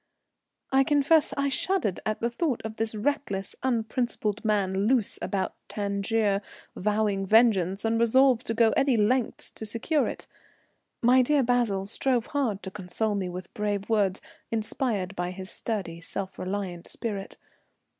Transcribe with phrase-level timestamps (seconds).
[0.71, 6.41] I confess I shuddered at the thought of this reckless, unprincipled man loose about Tangier,
[6.75, 10.25] vowing vengeance, and resolved to go to any lengths to secure it.
[11.03, 16.01] My dear Basil strove hard to console me with brave words inspired by his sturdy,
[16.01, 17.37] self reliant spirit.